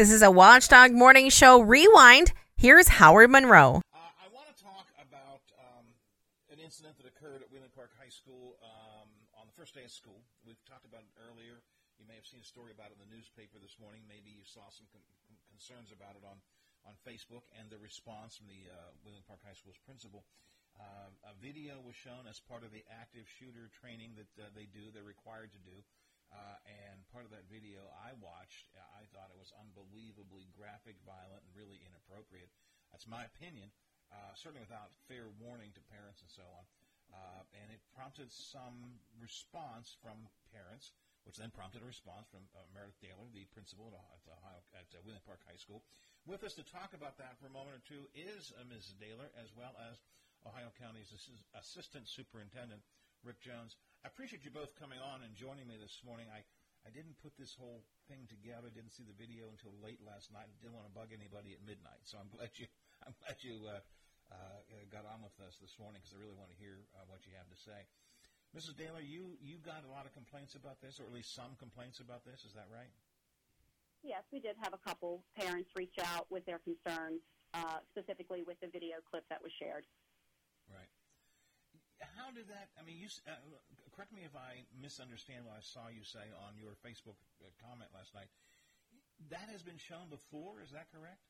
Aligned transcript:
This 0.00 0.16
is 0.16 0.24
a 0.24 0.32
Watchdog 0.32 0.96
Morning 0.96 1.28
Show 1.28 1.60
Rewind. 1.60 2.32
Here's 2.56 2.88
Howard 2.88 3.28
Monroe. 3.28 3.84
Uh, 3.92 4.00
I 4.16 4.32
want 4.32 4.48
to 4.48 4.56
talk 4.56 4.88
about 4.96 5.44
um, 5.60 5.84
an 6.48 6.56
incident 6.56 6.96
that 6.96 7.04
occurred 7.04 7.44
at 7.44 7.52
Wheeling 7.52 7.68
Park 7.76 7.92
High 8.00 8.08
School 8.08 8.56
um, 8.64 9.12
on 9.36 9.44
the 9.44 9.52
first 9.52 9.76
day 9.76 9.84
of 9.84 9.92
school. 9.92 10.24
We've 10.40 10.56
talked 10.64 10.88
about 10.88 11.04
it 11.04 11.12
earlier. 11.20 11.60
You 12.00 12.08
may 12.08 12.16
have 12.16 12.24
seen 12.24 12.40
a 12.40 12.48
story 12.48 12.72
about 12.72 12.88
it 12.88 12.96
in 12.96 13.04
the 13.04 13.12
newspaper 13.12 13.60
this 13.60 13.76
morning. 13.76 14.00
Maybe 14.08 14.32
you 14.32 14.40
saw 14.40 14.72
some 14.72 14.88
con- 14.88 15.04
concerns 15.52 15.92
about 15.92 16.16
it 16.16 16.24
on, 16.24 16.40
on 16.88 16.96
Facebook 17.04 17.44
and 17.52 17.68
the 17.68 17.76
response 17.76 18.40
from 18.40 18.48
the 18.48 18.72
uh, 18.72 18.96
Wheeling 19.04 19.28
Park 19.28 19.44
High 19.44 19.52
School's 19.52 19.76
principal. 19.84 20.24
Uh, 20.80 21.12
a 21.28 21.36
video 21.44 21.76
was 21.84 21.92
shown 21.92 22.24
as 22.24 22.40
part 22.40 22.64
of 22.64 22.72
the 22.72 22.88
active 22.88 23.28
shooter 23.28 23.68
training 23.68 24.16
that 24.16 24.32
uh, 24.40 24.48
they 24.56 24.64
do, 24.64 24.88
they're 24.96 25.04
required 25.04 25.52
to 25.52 25.60
do. 25.60 25.84
Uh, 26.30 26.56
and 26.66 27.02
part 27.10 27.26
of 27.26 27.34
that 27.34 27.46
video 27.50 27.82
I 27.98 28.14
watched, 28.22 28.70
I 28.78 29.02
thought 29.10 29.34
it 29.34 29.38
was 29.38 29.50
unbelievably 29.58 30.46
graphic, 30.54 30.94
violent, 31.02 31.42
and 31.42 31.52
really 31.58 31.82
inappropriate. 31.82 32.54
That's 32.94 33.10
my 33.10 33.26
opinion, 33.26 33.74
uh, 34.14 34.34
certainly 34.38 34.62
without 34.62 34.94
fair 35.10 35.26
warning 35.42 35.74
to 35.74 35.82
parents 35.90 36.22
and 36.22 36.30
so 36.30 36.46
on. 36.46 36.64
Uh, 37.10 37.42
and 37.58 37.74
it 37.74 37.82
prompted 37.90 38.30
some 38.30 39.02
response 39.18 39.98
from 39.98 40.30
parents, 40.54 40.94
which 41.26 41.34
then 41.42 41.50
prompted 41.50 41.82
a 41.82 41.88
response 41.90 42.30
from 42.30 42.46
uh, 42.54 42.62
Meredith 42.70 43.02
Dailer, 43.02 43.26
the 43.34 43.42
principal 43.50 43.90
at, 43.90 44.22
Ohio, 44.30 44.62
at 44.78 44.86
uh, 44.94 45.02
Wheeling 45.02 45.26
Park 45.26 45.42
High 45.42 45.58
School. 45.58 45.82
With 46.22 46.46
us 46.46 46.54
to 46.54 46.62
talk 46.62 46.94
about 46.94 47.18
that 47.18 47.34
for 47.42 47.50
a 47.50 47.54
moment 47.54 47.74
or 47.74 47.82
two 47.82 48.06
is 48.14 48.54
uh, 48.54 48.62
Ms. 48.70 48.94
Dailer, 49.02 49.34
as 49.34 49.50
well 49.58 49.74
as 49.90 49.98
Ohio 50.46 50.70
County's 50.78 51.10
Assi- 51.10 51.42
Assistant 51.58 52.06
Superintendent, 52.06 52.80
Rick 53.26 53.42
Jones. 53.42 53.74
I 54.00 54.08
appreciate 54.08 54.48
you 54.48 54.52
both 54.52 54.72
coming 54.80 54.96
on 54.96 55.20
and 55.20 55.36
joining 55.36 55.68
me 55.68 55.76
this 55.76 56.00
morning. 56.08 56.24
I, 56.32 56.40
I 56.88 56.90
didn't 56.90 57.20
put 57.20 57.36
this 57.36 57.52
whole 57.52 57.84
thing 58.08 58.24
together, 58.32 58.72
didn't 58.72 58.96
see 58.96 59.04
the 59.04 59.12
video 59.12 59.52
until 59.52 59.76
late 59.84 60.00
last 60.00 60.32
night, 60.32 60.48
didn't 60.64 60.72
want 60.72 60.88
to 60.88 60.94
bug 60.96 61.12
anybody 61.12 61.52
at 61.52 61.60
midnight. 61.60 62.00
So 62.08 62.16
I'm 62.16 62.32
glad 62.32 62.48
you 62.56 62.64
I'm 63.04 63.12
glad 63.20 63.36
you 63.44 63.68
uh, 63.68 63.80
uh, 64.32 64.60
got 64.88 65.04
on 65.04 65.20
with 65.20 65.36
us 65.44 65.60
this 65.60 65.76
morning 65.76 66.00
because 66.00 66.16
I 66.16 66.20
really 66.20 66.36
want 66.36 66.48
to 66.52 66.58
hear 66.60 66.84
uh, 66.96 67.04
what 67.12 67.24
you 67.28 67.32
have 67.36 67.48
to 67.48 67.60
say. 67.60 67.88
Mrs. 68.56 68.76
Dailer, 68.76 69.04
you, 69.04 69.38
you 69.38 69.62
got 69.62 69.86
a 69.86 69.90
lot 69.92 70.04
of 70.04 70.12
complaints 70.12 70.58
about 70.58 70.82
this, 70.82 70.98
or 70.98 71.06
at 71.06 71.14
least 71.14 71.32
some 71.32 71.54
complaints 71.56 72.02
about 72.02 72.26
this. 72.26 72.42
Is 72.44 72.52
that 72.58 72.66
right? 72.66 72.90
Yes, 74.02 74.26
we 74.34 74.40
did 74.40 74.58
have 74.60 74.74
a 74.74 74.82
couple 74.82 75.22
parents 75.38 75.70
reach 75.76 75.96
out 76.02 76.26
with 76.34 76.44
their 76.44 76.58
concerns, 76.58 77.22
uh, 77.54 77.78
specifically 77.94 78.42
with 78.42 78.58
the 78.58 78.66
video 78.66 78.98
clip 79.06 79.22
that 79.30 79.38
was 79.40 79.52
shared. 79.54 79.86
Right. 80.66 80.90
How 82.16 82.32
did 82.32 82.48
that? 82.48 82.72
I 82.76 82.82
mean, 82.82 82.96
you 82.96 83.08
uh, 83.28 83.36
correct 84.00 84.16
me 84.16 84.24
if 84.24 84.32
I 84.32 84.64
misunderstand 84.80 85.44
what 85.44 85.52
I 85.52 85.60
saw 85.60 85.92
you 85.92 86.00
say 86.00 86.24
on 86.48 86.56
your 86.56 86.72
Facebook 86.80 87.20
uh, 87.44 87.52
comment 87.60 87.92
last 87.92 88.16
night. 88.16 88.32
That 89.28 89.52
has 89.52 89.60
been 89.60 89.76
shown 89.76 90.08
before. 90.08 90.64
Is 90.64 90.72
that 90.72 90.88
correct? 90.88 91.20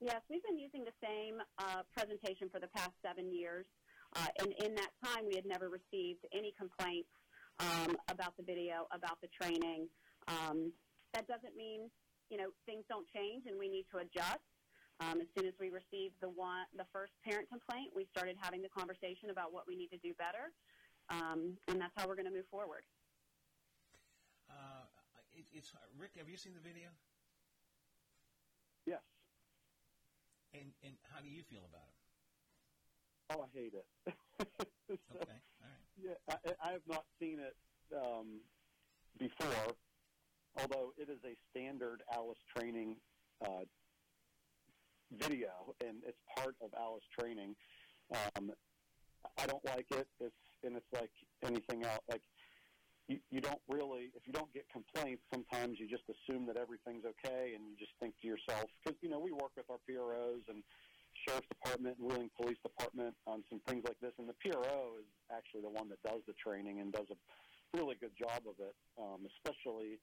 Yes, 0.00 0.24
we've 0.32 0.40
been 0.40 0.56
using 0.56 0.88
the 0.88 0.96
same 1.04 1.36
uh, 1.60 1.84
presentation 1.92 2.48
for 2.48 2.64
the 2.64 2.72
past 2.72 2.96
seven 3.04 3.28
years, 3.28 3.68
uh, 4.16 4.32
and 4.40 4.56
in 4.64 4.72
that 4.72 4.88
time, 5.04 5.28
we 5.28 5.36
had 5.36 5.44
never 5.44 5.68
received 5.68 6.24
any 6.32 6.56
complaints 6.56 7.12
um, 7.60 7.92
about 8.08 8.32
the 8.40 8.44
video, 8.48 8.88
about 8.88 9.20
the 9.20 9.28
training. 9.28 9.84
Um, 10.32 10.72
that 11.12 11.28
doesn't 11.28 11.60
mean 11.60 11.92
you 12.32 12.40
know 12.40 12.56
things 12.64 12.88
don't 12.88 13.04
change, 13.12 13.44
and 13.44 13.60
we 13.60 13.68
need 13.68 13.84
to 13.92 14.00
adjust. 14.00 14.48
Um, 15.04 15.20
as 15.20 15.28
soon 15.36 15.44
as 15.44 15.52
we 15.60 15.68
received 15.68 16.16
the 16.24 16.32
one, 16.32 16.64
the 16.72 16.88
first 16.88 17.12
parent 17.20 17.52
complaint, 17.52 17.92
we 17.92 18.08
started 18.08 18.40
having 18.40 18.64
the 18.64 18.72
conversation 18.72 19.28
about 19.28 19.52
what 19.52 19.68
we 19.68 19.76
need 19.76 19.92
to 19.92 20.00
do 20.00 20.16
better, 20.16 20.56
um, 21.10 21.56
and 21.68 21.80
that's 21.80 21.92
how 21.96 22.06
we're 22.06 22.14
going 22.14 22.28
to 22.28 22.32
move 22.32 22.48
forward. 22.50 22.82
Uh, 24.48 24.86
it, 25.36 25.46
it's 25.52 25.72
Rick. 25.98 26.12
Have 26.18 26.28
you 26.28 26.36
seen 26.36 26.54
the 26.54 26.60
video? 26.60 26.88
Yes. 28.86 29.02
And 30.54 30.72
and 30.82 30.94
how 31.12 31.20
do 31.20 31.28
you 31.28 31.42
feel 31.42 31.62
about 31.68 31.86
it? 31.86 32.00
Oh, 33.30 33.42
I 33.42 33.48
hate 33.56 33.74
it. 33.74 33.86
so, 34.38 34.44
Okay. 35.22 35.38
All 35.62 35.68
right. 35.68 35.86
Yeah, 36.02 36.18
I, 36.28 36.68
I 36.70 36.72
have 36.72 36.86
not 36.88 37.04
seen 37.20 37.38
it 37.38 37.54
um, 37.94 38.40
before, 39.18 39.74
although 40.60 40.92
it 40.96 41.08
is 41.08 41.18
a 41.24 41.36
standard 41.50 42.02
ALICE 42.16 42.38
training 42.56 42.96
uh, 43.44 43.64
video, 45.12 45.74
and 45.80 45.98
it's 46.06 46.18
part 46.36 46.56
of 46.60 46.70
ALICE 46.74 47.04
training. 47.16 47.54
Um, 48.36 48.50
I 49.38 49.46
don't 49.46 49.64
like 49.64 49.86
it. 49.92 50.08
It's 50.18 50.34
and 50.64 50.76
it's 50.76 50.92
like 50.92 51.10
anything 51.44 51.84
else. 51.84 52.02
Like 52.08 52.22
you, 53.08 53.18
you 53.30 53.40
don't 53.40 53.60
really, 53.68 54.14
if 54.14 54.22
you 54.26 54.32
don't 54.32 54.52
get 54.54 54.66
complaints, 54.70 55.22
sometimes 55.32 55.78
you 55.78 55.88
just 55.88 56.04
assume 56.06 56.46
that 56.46 56.56
everything's 56.56 57.04
okay, 57.04 57.58
and 57.58 57.66
you 57.66 57.74
just 57.78 57.92
think 57.98 58.14
to 58.22 58.26
yourself, 58.26 58.70
because 58.78 58.98
you 59.02 59.10
know 59.10 59.18
we 59.18 59.32
work 59.32 59.50
with 59.56 59.66
our 59.70 59.82
PROs 59.86 60.46
and 60.48 60.62
sheriff's 61.26 61.48
department 61.48 61.98
and 61.98 62.06
Wheeling 62.06 62.30
Police 62.40 62.58
Department 62.62 63.14
on 63.26 63.42
some 63.50 63.60
things 63.66 63.82
like 63.84 63.98
this, 64.00 64.12
and 64.18 64.28
the 64.28 64.38
PRO 64.38 65.02
is 65.02 65.10
actually 65.34 65.62
the 65.62 65.74
one 65.74 65.88
that 65.90 66.02
does 66.06 66.22
the 66.26 66.34
training 66.38 66.80
and 66.80 66.92
does 66.92 67.10
a 67.10 67.18
really 67.76 67.96
good 68.00 68.14
job 68.18 68.42
of 68.46 68.54
it, 68.62 68.74
um, 68.98 69.26
especially 69.26 69.98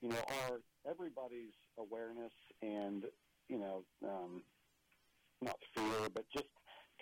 you 0.00 0.10
know 0.10 0.22
our 0.46 0.58
everybody's 0.88 1.54
awareness 1.78 2.34
and 2.62 3.04
you 3.48 3.58
know 3.58 3.84
um, 4.04 4.42
not 5.40 5.58
fear, 5.74 6.08
but 6.12 6.24
just 6.34 6.50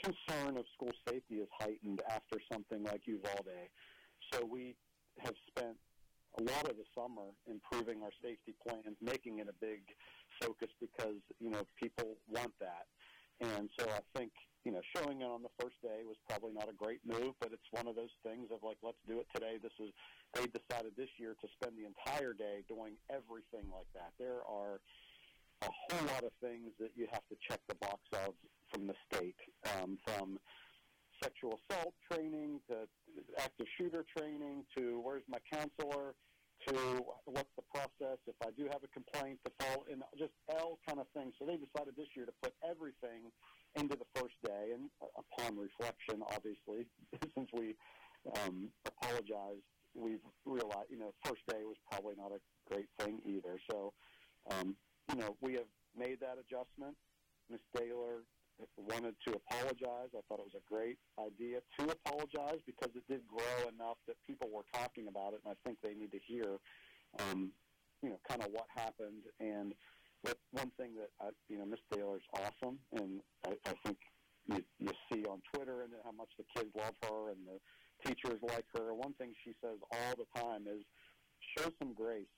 concern 0.06 0.56
of 0.56 0.64
school 0.74 0.92
safety 1.08 1.42
is 1.42 1.48
heightened 1.58 2.00
after 2.08 2.38
something 2.52 2.84
like 2.84 3.02
Uvalde. 3.06 3.66
So 4.32 4.46
we 4.46 4.76
have 5.18 5.34
spent 5.50 5.76
a 6.38 6.42
lot 6.42 6.70
of 6.70 6.76
the 6.76 6.86
summer 6.94 7.34
improving 7.50 8.02
our 8.02 8.14
safety 8.22 8.54
plans, 8.62 8.94
making 9.02 9.38
it 9.38 9.48
a 9.48 9.56
big 9.58 9.82
focus 10.40 10.68
because 10.80 11.18
you 11.40 11.50
know 11.50 11.66
people 11.82 12.18
want 12.28 12.52
that. 12.60 12.86
And 13.40 13.68
so 13.78 13.88
I 13.90 14.00
think 14.16 14.30
you 14.64 14.70
know 14.70 14.80
showing 14.94 15.22
it 15.22 15.28
on 15.28 15.42
the 15.42 15.54
first 15.58 15.76
day 15.82 16.06
was 16.06 16.16
probably 16.28 16.52
not 16.52 16.68
a 16.70 16.76
great 16.76 17.00
move, 17.02 17.34
but 17.40 17.50
it's 17.52 17.70
one 17.70 17.88
of 17.88 17.96
those 17.96 18.14
things 18.22 18.48
of 18.52 18.62
like 18.62 18.78
let's 18.82 19.00
do 19.08 19.18
it 19.18 19.26
today. 19.34 19.58
This 19.58 19.74
is 19.80 19.90
they 20.34 20.46
decided 20.46 20.92
this 20.96 21.10
year 21.18 21.34
to 21.40 21.48
spend 21.58 21.74
the 21.74 21.88
entire 21.88 22.32
day 22.32 22.62
doing 22.68 22.94
everything 23.10 23.66
like 23.72 23.88
that. 23.94 24.12
There 24.18 24.44
are 24.46 24.78
a 25.62 25.70
whole 25.72 26.06
lot 26.12 26.22
of 26.22 26.32
things 26.40 26.76
that 26.78 26.92
you 26.94 27.08
have 27.10 27.24
to 27.32 27.36
check 27.48 27.60
the 27.68 27.76
box 27.80 28.00
of 28.12 28.34
from 28.72 28.86
the 28.86 28.94
state, 29.08 29.36
um, 29.74 29.98
from 30.04 30.38
sexual 31.22 31.58
assault 31.70 31.94
training 32.10 32.60
to 32.68 32.86
active 33.38 33.66
shooter 33.78 34.04
training 34.16 34.64
to 34.76 35.00
where's 35.02 35.22
my 35.28 35.38
counselor 35.50 36.14
to 36.68 37.04
what's 37.26 37.52
the 37.56 37.62
process 37.68 38.18
if 38.26 38.34
I 38.42 38.50
do 38.56 38.64
have 38.72 38.82
a 38.82 38.88
complaint 38.88 39.38
to 39.44 39.52
fall 39.60 39.84
in 39.90 40.02
just 40.18 40.32
all 40.48 40.78
kind 40.86 40.98
of 41.00 41.06
things. 41.14 41.34
So 41.38 41.44
they 41.44 41.56
decided 41.56 41.94
this 41.96 42.08
year 42.16 42.26
to 42.26 42.32
put 42.42 42.54
everything 42.64 43.30
into 43.76 43.96
the 43.96 44.08
first 44.14 44.34
day, 44.42 44.72
and 44.72 44.88
upon 45.00 45.58
reflection, 45.58 46.22
obviously, 46.32 46.88
since 47.36 47.50
we 47.52 47.76
um, 48.42 48.68
apologized, 48.86 49.68
we've 49.94 50.24
realized 50.44 50.88
you 50.90 50.98
know 50.98 51.12
first 51.24 51.44
day 51.48 51.60
was 51.64 51.76
probably 51.90 52.14
not 52.16 52.32
a 52.32 52.40
great 52.72 52.88
thing 52.98 53.20
either. 53.26 53.60
So 53.70 53.92
um, 54.50 54.76
you 55.12 55.20
know 55.20 55.36
we 55.40 55.54
have 55.54 55.70
made 55.96 56.20
that 56.20 56.36
adjustment. 56.40 56.96
Miss 57.50 57.60
Dailer 57.76 58.24
wanted 58.76 59.14
to 59.26 59.34
apologize. 59.34 60.10
I 60.14 60.20
thought 60.28 60.40
it 60.40 60.48
was 60.48 60.56
a 60.56 60.72
great 60.72 60.98
idea 61.18 61.60
to 61.78 61.92
apologize 61.92 62.60
because 62.66 62.90
it 62.94 63.04
did 63.08 63.26
grow 63.26 63.68
enough 63.68 63.98
that 64.06 64.16
people 64.26 64.48
were 64.52 64.64
talking 64.72 65.08
about 65.08 65.34
it, 65.34 65.40
and 65.44 65.52
I 65.52 65.56
think 65.64 65.78
they 65.82 65.94
need 65.94 66.12
to 66.12 66.20
hear, 66.26 66.58
um, 67.20 67.52
you 68.02 68.10
know, 68.10 68.20
kind 68.28 68.42
of 68.42 68.48
what 68.52 68.66
happened. 68.74 69.24
And 69.40 69.74
but 70.22 70.38
one 70.52 70.70
thing 70.78 70.92
that 70.96 71.10
I, 71.20 71.30
you 71.48 71.58
know, 71.58 71.66
Miss 71.66 71.80
Taylor's 71.92 72.24
awesome, 72.32 72.78
and 72.92 73.20
I, 73.46 73.52
I 73.68 73.74
think 73.84 73.98
you, 74.46 74.62
you 74.78 74.92
see 75.12 75.24
on 75.24 75.40
Twitter 75.52 75.82
and 75.82 75.92
how 76.04 76.12
much 76.12 76.30
the 76.38 76.44
kids 76.56 76.70
love 76.76 76.94
her 77.02 77.30
and 77.30 77.38
the 77.46 77.58
teachers 78.06 78.40
like 78.42 78.64
her. 78.76 78.94
One 78.94 79.14
thing 79.14 79.32
she 79.44 79.52
says 79.62 79.78
all 79.92 80.14
the 80.16 80.40
time 80.40 80.64
is, 80.66 80.82
"Show 81.58 81.70
some 81.78 81.92
grace, 81.94 82.32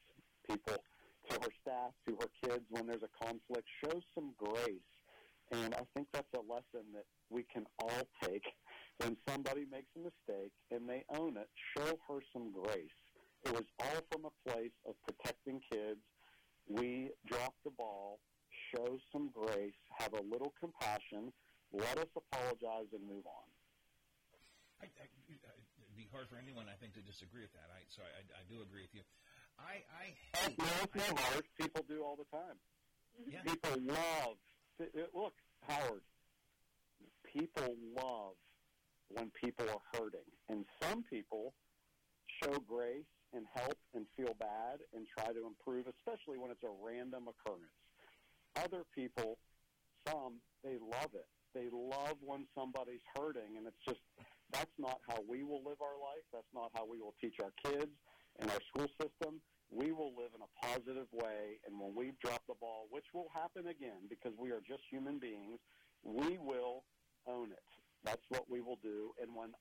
people." 0.48 0.82
To 1.30 1.34
her 1.42 1.52
staff, 1.60 1.92
to 2.08 2.16
her 2.16 2.30
kids, 2.42 2.64
when 2.70 2.86
there's 2.86 3.02
a 3.02 3.24
conflict, 3.24 3.69
show 3.84 4.00
some 4.14 4.32
grace 4.38 4.81
and 5.52 5.74
I 5.74 5.82
think 5.94 6.08
that's 6.12 6.32
a 6.34 6.40
lesson 6.40 6.92
that 6.94 7.06
we 7.30 7.44
can 7.52 7.64
all 7.80 8.06
take. 8.22 8.44
When 8.98 9.16
somebody 9.28 9.64
makes 9.70 9.88
a 9.96 10.00
mistake 10.00 10.52
and 10.70 10.88
they 10.88 11.04
own 11.14 11.36
it, 11.36 11.48
show 11.76 11.98
her 12.08 12.18
some 12.32 12.52
grace. 12.52 12.98
It 13.46 13.52
was 13.52 13.64
all 13.78 14.02
from 14.10 14.26
a 14.26 14.34
place 14.50 14.74
of 14.86 14.94
protecting 15.06 15.60
kids. 15.70 16.02
We 16.68 17.10
dropped 17.26 17.62
the 17.64 17.70
ball. 17.70 18.18
Show 18.74 18.98
some 19.12 19.30
grace. 19.32 19.78
Have 19.98 20.12
a 20.12 20.22
little 20.22 20.52
compassion. 20.58 21.32
Let 21.72 21.98
us 21.98 22.10
apologize 22.16 22.90
and 22.92 23.06
move 23.06 23.24
on. 23.24 23.48
I, 24.82 24.86
I, 24.98 25.06
it'd 25.30 25.96
be 25.96 26.08
hard 26.12 26.28
for 26.28 26.36
anyone, 26.36 26.66
I 26.66 26.76
think, 26.76 26.94
to 26.94 27.02
disagree 27.02 27.42
with 27.42 27.54
that. 27.54 27.70
I, 27.70 27.86
so 27.88 28.02
I, 28.02 28.22
I 28.34 28.42
do 28.50 28.60
agree 28.62 28.82
with 28.82 28.94
you. 28.94 29.02
I, 29.58 29.82
I 29.90 30.06
hate. 30.38 30.58
No, 30.58 30.66
it's 30.94 31.10
not 31.10 31.18
hard. 31.18 31.44
People 31.58 31.82
do 31.88 32.02
all 32.02 32.16
the 32.18 32.28
time. 32.30 32.58
Yeah. 33.26 33.42
People 33.42 33.74
love 33.94 34.38
look, 35.14 35.34
Howard, 35.69 36.02
people 37.25 37.75
love 37.96 38.34
when 39.08 39.30
people 39.42 39.66
are 39.69 39.98
hurting. 39.98 40.28
And 40.48 40.64
some 40.82 41.04
people 41.08 41.54
show 42.42 42.58
grace 42.69 43.08
and 43.32 43.44
help 43.54 43.76
and 43.94 44.06
feel 44.16 44.34
bad 44.38 44.80
and 44.94 45.06
try 45.06 45.32
to 45.32 45.46
improve, 45.46 45.86
especially 45.86 46.38
when 46.38 46.50
it's 46.50 46.62
a 46.64 46.72
random 46.82 47.28
occurrence. 47.28 47.76
Other 48.56 48.84
people, 48.94 49.38
some, 50.08 50.40
they 50.64 50.76
love 50.81 51.12
it. 51.14 51.28
They 51.54 51.69
love 51.72 52.16
when 52.20 52.46
somebody's 52.54 53.04
hurting, 53.16 53.56
and 53.56 53.66
it's 53.66 53.82
just 53.86 54.00
that's 54.52 54.72
not 54.78 55.00
how 55.08 55.20
we 55.28 55.42
will 55.42 55.62
live 55.64 55.81
our 55.81 55.98
life. 56.00 56.24
That's 56.32 56.52
not 56.54 56.70
how 56.74 56.86
we 56.86 57.00
will 57.00 57.14
teach 57.20 57.36
our 57.42 57.52
kids 57.64 57.92
in 58.40 58.48
our 58.48 58.60
school 58.69 58.88
system. 59.00 59.40
We 59.70 59.93
will 59.93 60.17
live 60.17 60.32
in 60.32 60.41
a 60.41 60.53
positive 60.65 61.06
way, 61.12 61.61
and 61.67 61.79
when 61.79 61.94
we 61.94 62.12
drop 62.25 62.43
the 62.49 62.56
ball, 62.56 62.88
which 62.91 63.05
will 63.12 63.29
happen 63.35 63.69
again 63.69 64.09
because 64.09 64.32
we 64.38 64.50
are 64.50 64.65
just 64.65 64.81
human 64.91 65.19
beings, 65.19 65.61
we 66.03 66.38
will 66.38 66.85
own 67.29 67.53
it. 67.53 67.69
That's 68.03 68.25
what 68.31 68.49
we 68.49 68.61
will 68.61 68.81
do. 68.82 69.12
And 69.20 69.37
when 69.37 69.53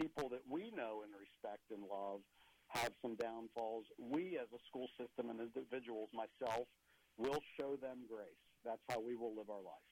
people 0.00 0.28
that 0.30 0.40
we 0.48 0.72
know 0.72 1.04
and 1.04 1.12
respect 1.12 1.68
and 1.68 1.84
love 1.84 2.24
have 2.68 2.96
some 3.02 3.16
downfalls, 3.16 3.84
we 4.00 4.40
as 4.40 4.48
a 4.56 4.60
school 4.64 4.88
system 4.96 5.28
and 5.28 5.40
individuals, 5.40 6.08
myself, 6.16 6.64
will 7.20 7.44
show 7.60 7.76
them 7.76 8.08
grace. 8.08 8.40
That's 8.64 8.80
how 8.88 9.04
we 9.04 9.16
will 9.16 9.36
live 9.36 9.52
our 9.52 9.60
life. 9.60 9.88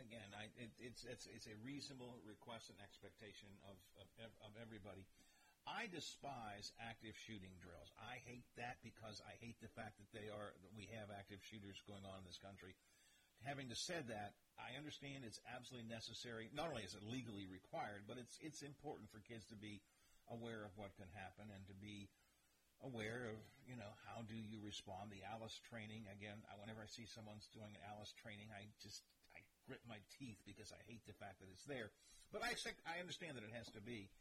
Again, 0.00 0.32
I, 0.32 0.48
it, 0.56 0.72
it's, 0.80 1.04
it's, 1.04 1.28
it's 1.28 1.44
a 1.44 1.56
reasonable 1.60 2.16
request 2.24 2.72
and 2.72 2.80
expectation 2.80 3.52
of, 3.68 3.76
of, 4.00 4.32
of 4.40 4.56
everybody. 4.56 5.04
I 5.64 5.88
despise 5.88 6.76
active 6.76 7.16
shooting 7.16 7.56
drills. 7.60 7.88
I 7.96 8.20
hate 8.28 8.44
that 8.60 8.84
because 8.84 9.24
I 9.24 9.32
hate 9.40 9.56
the 9.64 9.72
fact 9.72 9.96
that 9.96 10.12
they 10.12 10.28
are 10.28 10.52
that 10.60 10.76
we 10.76 10.92
have 10.92 11.08
active 11.08 11.40
shooters 11.40 11.80
going 11.88 12.04
on 12.04 12.20
in 12.20 12.28
this 12.28 12.40
country. 12.40 12.76
Having 13.44 13.72
said 13.76 14.08
that, 14.08 14.36
I 14.60 14.76
understand 14.76 15.24
it's 15.24 15.40
absolutely 15.48 15.88
necessary. 15.88 16.52
Not 16.52 16.68
only 16.68 16.84
is 16.84 16.96
it 16.96 17.04
legally 17.04 17.48
required, 17.48 18.04
but 18.04 18.20
it's 18.20 18.36
it's 18.44 18.60
important 18.60 19.08
for 19.08 19.24
kids 19.24 19.48
to 19.48 19.56
be 19.56 19.80
aware 20.28 20.64
of 20.64 20.76
what 20.76 20.96
can 20.96 21.08
happen 21.12 21.48
and 21.52 21.64
to 21.68 21.76
be 21.76 22.08
aware 22.84 23.32
of 23.32 23.40
you 23.64 23.76
know 23.76 23.92
how 24.04 24.20
do 24.28 24.36
you 24.36 24.60
respond. 24.60 25.08
The 25.08 25.24
ALICE 25.24 25.64
training 25.64 26.04
again. 26.12 26.44
Whenever 26.60 26.84
I 26.84 26.88
see 26.92 27.08
someone's 27.08 27.48
doing 27.56 27.72
an 27.72 27.84
ALICE 27.88 28.12
training, 28.20 28.52
I 28.52 28.68
just 28.84 29.00
I 29.32 29.40
grit 29.64 29.80
my 29.88 30.00
teeth 30.20 30.40
because 30.44 30.72
I 30.76 30.80
hate 30.84 31.04
the 31.08 31.16
fact 31.16 31.40
that 31.40 31.48
it's 31.48 31.64
there. 31.64 31.88
But 32.28 32.44
I 32.44 32.52
I 32.84 33.00
understand 33.00 33.40
that 33.40 33.48
it 33.48 33.56
has 33.56 33.72
to 33.72 33.80
be. 33.80 34.12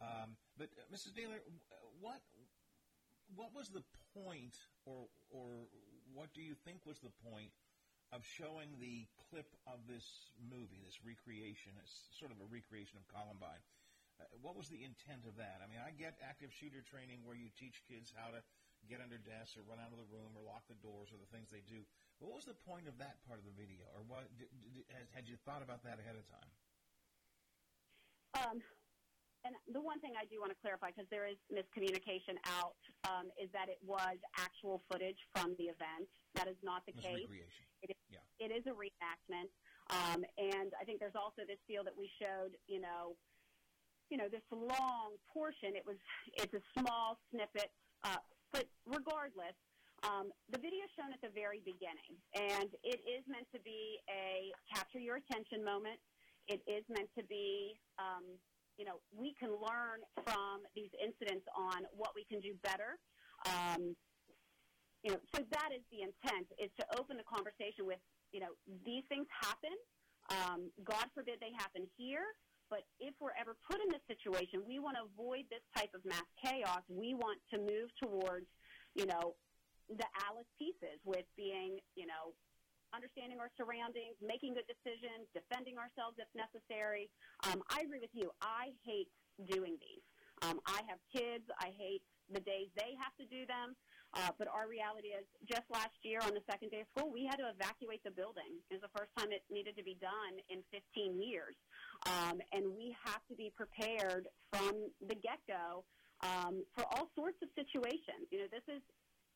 Um, 0.00 0.36
but 0.56 0.72
uh, 0.80 0.88
Mrs. 0.88 1.12
Dailer, 1.12 1.40
what 2.00 2.24
what 3.36 3.52
was 3.52 3.68
the 3.68 3.84
point, 4.16 4.56
or 4.88 5.12
or 5.28 5.68
what 6.16 6.32
do 6.32 6.40
you 6.40 6.56
think 6.56 6.82
was 6.88 6.98
the 7.04 7.12
point 7.20 7.52
of 8.10 8.26
showing 8.26 8.74
the 8.80 9.06
clip 9.30 9.54
of 9.68 9.84
this 9.86 10.32
movie, 10.40 10.80
this 10.82 10.98
recreation? 11.04 11.76
It's 11.78 12.10
sort 12.16 12.32
of 12.32 12.40
a 12.40 12.48
recreation 12.48 12.98
of 12.98 13.04
Columbine. 13.12 13.62
Uh, 14.18 14.26
what 14.40 14.56
was 14.56 14.68
the 14.72 14.82
intent 14.82 15.28
of 15.28 15.36
that? 15.36 15.60
I 15.62 15.68
mean, 15.68 15.80
I 15.80 15.92
get 15.94 16.16
active 16.24 16.50
shooter 16.50 16.82
training 16.82 17.22
where 17.24 17.36
you 17.36 17.52
teach 17.54 17.84
kids 17.86 18.12
how 18.12 18.32
to 18.32 18.40
get 18.88 19.04
under 19.04 19.20
desks 19.20 19.60
or 19.60 19.62
run 19.68 19.78
out 19.78 19.92
of 19.92 20.00
the 20.00 20.08
room 20.08 20.32
or 20.32 20.40
lock 20.42 20.64
the 20.66 20.80
doors 20.80 21.12
or 21.12 21.20
the 21.20 21.28
things 21.28 21.52
they 21.52 21.62
do. 21.68 21.84
What 22.18 22.32
was 22.36 22.48
the 22.48 22.56
point 22.56 22.88
of 22.88 22.96
that 23.00 23.20
part 23.28 23.40
of 23.40 23.44
the 23.48 23.56
video, 23.56 23.88
or 23.96 24.04
had 25.12 25.28
you 25.28 25.36
thought 25.44 25.60
about 25.64 25.84
that 25.84 26.00
ahead 26.00 26.16
of 26.16 26.24
time? 26.28 26.50
And 29.44 29.56
the 29.72 29.80
one 29.80 30.00
thing 30.04 30.12
I 30.20 30.28
do 30.28 30.36
want 30.36 30.52
to 30.52 30.60
clarify, 30.60 30.92
because 30.92 31.08
there 31.08 31.24
is 31.24 31.40
miscommunication 31.48 32.36
out, 32.60 32.76
um, 33.08 33.32
is 33.40 33.48
that 33.56 33.72
it 33.72 33.80
was 33.80 34.20
actual 34.36 34.84
footage 34.84 35.16
from 35.32 35.56
the 35.56 35.72
event. 35.72 36.08
That 36.36 36.44
is 36.44 36.60
not 36.60 36.84
the 36.84 36.92
case. 36.92 37.24
Recreation. 37.24 37.64
It 37.80 37.90
is, 37.96 38.00
yeah. 38.12 38.20
it 38.36 38.50
is 38.52 38.68
a 38.68 38.76
reenactment. 38.76 39.48
Um, 39.88 40.20
and 40.36 40.76
I 40.76 40.84
think 40.84 41.00
there's 41.00 41.16
also 41.16 41.48
this 41.48 41.58
feel 41.64 41.82
that 41.88 41.96
we 41.96 42.12
showed, 42.20 42.52
you 42.68 42.84
know, 42.84 43.16
you 44.12 44.18
know, 44.18 44.28
this 44.28 44.44
long 44.52 45.16
portion. 45.32 45.72
It 45.72 45.86
was, 45.86 45.96
it's 46.36 46.52
a 46.52 46.62
small 46.76 47.16
snippet, 47.30 47.72
uh, 48.04 48.20
but 48.52 48.68
regardless, 48.84 49.56
um, 50.02 50.32
the 50.50 50.58
video 50.58 50.84
is 50.84 50.92
shown 50.96 51.12
at 51.12 51.20
the 51.20 51.32
very 51.32 51.60
beginning, 51.64 52.16
and 52.32 52.68
it 52.82 53.00
is 53.04 53.22
meant 53.28 53.46
to 53.54 53.60
be 53.60 54.00
a 54.08 54.48
capture 54.72 54.98
your 54.98 55.20
attention 55.20 55.64
moment. 55.64 56.00
It 56.48 56.64
is 56.66 56.82
meant 56.88 57.08
to 57.18 57.24
be 57.24 57.78
um, 58.00 58.24
you 58.80 58.88
know, 58.88 59.04
we 59.12 59.36
can 59.36 59.52
learn 59.52 60.00
from 60.24 60.64
these 60.72 60.88
incidents 60.96 61.44
on 61.52 61.84
what 61.92 62.16
we 62.16 62.24
can 62.24 62.40
do 62.40 62.56
better. 62.64 62.96
Um, 63.44 63.92
you 65.04 65.12
know, 65.12 65.20
so 65.36 65.44
that 65.44 65.68
is 65.68 65.84
the 65.92 66.00
intent, 66.00 66.48
is 66.56 66.72
to 66.80 66.84
open 66.96 67.20
the 67.20 67.28
conversation 67.28 67.84
with, 67.84 68.00
you 68.32 68.40
know, 68.40 68.56
these 68.88 69.04
things 69.12 69.28
happen. 69.28 69.76
Um, 70.32 70.72
God 70.80 71.12
forbid 71.12 71.44
they 71.44 71.52
happen 71.52 71.84
here. 72.00 72.24
But 72.72 72.88
if 73.04 73.12
we're 73.20 73.36
ever 73.36 73.52
put 73.68 73.84
in 73.84 73.92
this 73.92 74.04
situation, 74.08 74.64
we 74.64 74.80
want 74.80 74.96
to 74.96 75.04
avoid 75.12 75.44
this 75.52 75.64
type 75.76 75.92
of 75.92 76.00
mass 76.08 76.24
chaos. 76.40 76.80
We 76.88 77.12
want 77.12 77.36
to 77.52 77.60
move 77.60 77.92
towards, 78.00 78.48
you 78.96 79.04
know, 79.04 79.36
the 79.92 80.08
ALICE 80.24 80.48
pieces 80.56 81.02
with 81.04 81.26
being, 81.36 81.82
you 81.98 82.06
know, 82.06 82.32
understanding 82.94 83.42
our 83.42 83.50
surroundings, 83.58 84.14
making 84.22 84.54
good 84.54 84.66
decisions, 84.70 85.26
defending 85.34 85.78
ourselves 85.78 86.18
if 86.18 86.30
necessary. 86.34 87.10
Um, 87.44 87.62
I 87.70 87.82
agree 87.82 88.00
with 88.00 88.12
you. 88.12 88.30
I 88.42 88.76
hate 88.84 89.08
doing 89.48 89.76
these. 89.80 90.04
Um, 90.42 90.60
I 90.66 90.80
have 90.88 91.00
kids. 91.12 91.44
I 91.60 91.72
hate 91.76 92.02
the 92.32 92.40
days 92.40 92.68
they 92.76 92.96
have 93.00 93.14
to 93.18 93.26
do 93.28 93.46
them. 93.46 93.76
Uh, 94.10 94.34
but 94.38 94.50
our 94.50 94.66
reality 94.66 95.14
is, 95.14 95.22
just 95.46 95.62
last 95.70 95.94
year 96.02 96.18
on 96.26 96.34
the 96.34 96.42
second 96.50 96.70
day 96.74 96.82
of 96.82 96.88
school, 96.90 97.12
we 97.14 97.22
had 97.22 97.38
to 97.38 97.46
evacuate 97.46 98.02
the 98.02 98.10
building. 98.10 98.58
It 98.66 98.82
was 98.82 98.82
the 98.82 98.94
first 98.98 99.14
time 99.14 99.30
it 99.30 99.46
needed 99.46 99.78
to 99.78 99.86
be 99.86 99.94
done 100.02 100.34
in 100.50 100.66
15 100.74 101.22
years. 101.22 101.54
Um, 102.10 102.42
and 102.50 102.74
we 102.74 102.90
have 103.06 103.22
to 103.30 103.38
be 103.38 103.54
prepared 103.54 104.26
from 104.50 104.90
the 104.98 105.14
get 105.14 105.38
go 105.46 105.86
um, 106.26 106.66
for 106.74 106.82
all 106.90 107.06
sorts 107.14 107.38
of 107.38 107.54
situations. 107.54 108.26
You 108.34 108.44
know, 108.44 108.50
this 108.50 108.66
is 108.66 108.82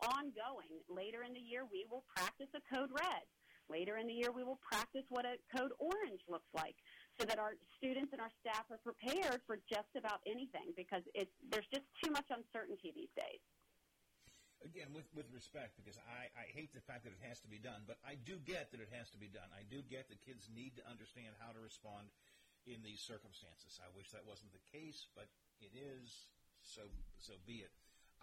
ongoing. 0.02 0.74
Later 0.90 1.22
in 1.22 1.32
the 1.32 1.44
year, 1.44 1.62
we 1.70 1.86
will 1.86 2.02
practice 2.10 2.50
a 2.58 2.62
code 2.66 2.90
red. 2.90 3.22
Later 3.70 3.96
in 3.96 4.10
the 4.10 4.12
year, 4.12 4.34
we 4.34 4.42
will 4.42 4.60
practice 4.60 5.06
what 5.08 5.24
a 5.24 5.38
code 5.54 5.72
orange 5.78 6.20
looks 6.28 6.50
like 6.52 6.76
so 7.18 7.22
that 7.26 7.38
our 7.38 7.54
students 7.78 8.10
and 8.10 8.20
our 8.20 8.32
staff 8.42 8.66
are 8.70 8.82
prepared 8.82 9.38
for 9.46 9.62
just 9.70 9.90
about 9.94 10.18
anything 10.26 10.74
because 10.74 11.02
it's, 11.14 11.30
there's 11.50 11.68
just 11.70 11.86
too 12.02 12.10
much 12.10 12.26
uncertainty 12.30 12.90
these 12.90 13.12
days. 13.14 13.42
Again, 14.64 14.96
with, 14.96 15.06
with 15.12 15.28
respect, 15.30 15.76
because 15.76 16.00
I, 16.08 16.32
I 16.32 16.48
hate 16.48 16.72
the 16.72 16.80
fact 16.80 17.04
that 17.04 17.12
it 17.12 17.20
has 17.28 17.38
to 17.44 17.50
be 17.52 17.60
done, 17.60 17.84
but 17.84 18.00
I 18.00 18.16
do 18.16 18.40
get 18.40 18.72
that 18.72 18.80
it 18.80 18.88
has 18.96 19.12
to 19.12 19.20
be 19.20 19.28
done. 19.28 19.46
I 19.52 19.62
do 19.68 19.84
get 19.84 20.08
that 20.08 20.24
kids 20.24 20.48
need 20.48 20.74
to 20.80 20.84
understand 20.88 21.36
how 21.36 21.52
to 21.52 21.60
respond 21.60 22.08
in 22.64 22.80
these 22.80 23.04
circumstances. 23.04 23.76
I 23.78 23.92
wish 23.92 24.08
that 24.16 24.24
wasn't 24.24 24.56
the 24.56 24.64
case, 24.72 25.04
but 25.12 25.28
it 25.60 25.76
is, 25.76 26.32
so, 26.64 26.88
so 27.20 27.36
be 27.44 27.60
it. 27.60 27.70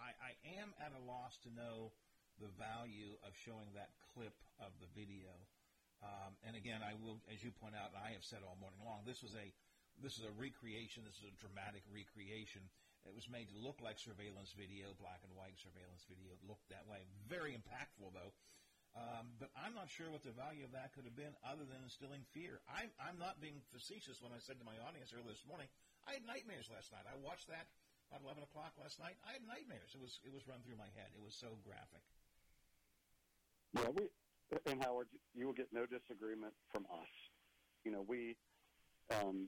I, 0.02 0.18
I 0.18 0.32
am 0.58 0.74
at 0.82 0.98
a 0.98 1.02
loss 1.06 1.38
to 1.46 1.54
know 1.54 1.94
the 2.42 2.50
value 2.58 3.22
of 3.22 3.38
showing 3.38 3.70
that 3.78 3.94
clip 4.18 4.34
of 4.58 4.74
the 4.82 4.90
video. 4.98 5.30
Um, 6.02 6.34
and 6.42 6.58
again, 6.58 6.82
I 6.82 6.98
will, 6.98 7.22
as 7.30 7.46
you 7.46 7.54
point 7.54 7.78
out, 7.78 7.94
and 7.94 8.02
I 8.02 8.18
have 8.18 8.26
said 8.26 8.42
all 8.42 8.58
morning 8.58 8.82
long, 8.82 9.06
this 9.06 9.22
was 9.22 9.38
a 9.38 9.54
this 10.02 10.18
is 10.18 10.26
a 10.26 10.34
recreation. 10.34 11.06
This 11.06 11.22
is 11.22 11.30
a 11.30 11.36
dramatic 11.38 11.86
recreation. 11.86 12.66
It 13.06 13.14
was 13.14 13.30
made 13.30 13.50
to 13.54 13.58
look 13.58 13.82
like 13.82 14.02
surveillance 14.02 14.54
video, 14.54 14.94
black 14.98 15.22
and 15.22 15.34
white 15.34 15.58
surveillance 15.62 16.06
video. 16.10 16.34
It 16.34 16.42
looked 16.46 16.70
that 16.74 16.86
way. 16.90 17.06
Very 17.30 17.54
impactful, 17.54 18.14
though. 18.14 18.34
Um, 18.92 19.40
but 19.40 19.50
I'm 19.56 19.72
not 19.72 19.88
sure 19.88 20.12
what 20.12 20.22
the 20.22 20.36
value 20.36 20.68
of 20.68 20.76
that 20.76 20.92
could 20.92 21.08
have 21.08 21.16
been 21.16 21.32
other 21.48 21.64
than 21.64 21.80
instilling 21.82 22.28
fear. 22.36 22.60
I'm, 22.68 22.92
I'm 23.00 23.16
not 23.16 23.40
being 23.40 23.64
facetious 23.72 24.20
when 24.20 24.36
I 24.36 24.42
said 24.44 24.60
to 24.60 24.68
my 24.68 24.76
audience 24.84 25.16
earlier 25.16 25.32
this 25.32 25.48
morning, 25.48 25.72
I 26.04 26.20
had 26.20 26.28
nightmares 26.28 26.68
last 26.68 26.92
night. 26.92 27.08
I 27.08 27.16
watched 27.24 27.48
that 27.48 27.72
about 28.12 28.28
11 28.28 28.44
o'clock 28.44 28.76
last 28.76 29.00
night. 29.00 29.16
I 29.24 29.40
had 29.40 29.48
nightmares. 29.48 29.96
It 29.96 30.02
was, 30.04 30.20
it 30.28 30.34
was 30.34 30.44
run 30.44 30.60
through 30.68 30.76
my 30.76 30.92
head. 31.00 31.08
It 31.16 31.24
was 31.24 31.34
so 31.34 31.56
graphic. 31.64 32.04
Yeah, 33.72 33.88
we 33.96 34.12
and 34.66 34.84
Howard, 34.84 35.08
you 35.34 35.46
will 35.46 35.54
get 35.54 35.68
no 35.72 35.86
disagreement 35.86 36.54
from 36.72 36.86
us. 36.92 37.12
You 37.86 37.92
know, 37.92 38.06
we 38.08 38.36
um, 39.10 39.48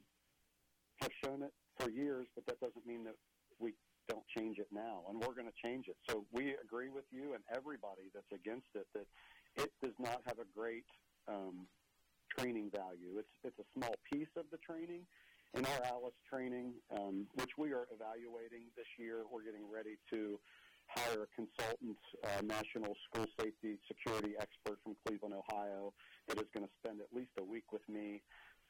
have 1.01 1.11
shown 1.23 1.43
it 1.43 1.53
for 1.77 1.89
years, 1.89 2.27
but 2.35 2.45
that 2.47 2.59
doesn't 2.59 2.85
mean 2.85 3.03
that 3.03 3.15
we 3.59 3.73
don't 4.07 4.25
change 4.37 4.57
it 4.59 4.67
now, 4.71 5.03
and 5.09 5.19
we're 5.19 5.33
going 5.33 5.47
to 5.47 5.59
change 5.63 5.87
it. 5.87 5.95
So 6.09 6.25
we 6.31 6.55
agree 6.63 6.89
with 6.89 7.05
you 7.11 7.33
and 7.33 7.43
everybody 7.53 8.11
that's 8.13 8.31
against 8.33 8.67
it 8.75 8.87
that 8.93 9.07
it 9.55 9.71
does 9.81 9.95
not 9.99 10.21
have 10.25 10.39
a 10.39 10.47
great 10.55 10.85
um, 11.27 11.67
training 12.37 12.71
value. 12.75 13.19
It's 13.19 13.35
it's 13.43 13.59
a 13.59 13.67
small 13.77 13.95
piece 14.11 14.31
of 14.37 14.45
the 14.51 14.57
training. 14.57 15.05
In 15.55 15.65
our 15.65 15.81
ALICE 15.93 16.17
training, 16.27 16.73
um, 16.97 17.27
which 17.35 17.51
we 17.59 17.73
are 17.73 17.85
evaluating 17.93 18.73
this 18.75 18.89
year, 18.97 19.21
we're 19.31 19.43
getting 19.43 19.69
ready 19.69 20.01
to 20.09 20.39
hire 20.95 21.23
a 21.23 21.29
consultant, 21.35 21.97
uh, 22.23 22.41
national 22.43 22.95
school 23.09 23.25
safety 23.39 23.77
security 23.87 24.33
expert 24.39 24.79
from 24.83 24.95
Cleveland, 25.05 25.33
Ohio, 25.33 25.93
that 26.27 26.37
is 26.37 26.47
going 26.53 26.65
to 26.65 26.73
spend 26.83 27.01
at 27.01 27.07
least 27.13 27.31
a 27.39 27.43
week 27.43 27.71
with 27.71 27.87
me. 27.89 28.21